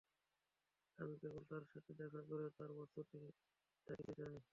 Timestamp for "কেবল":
1.21-1.41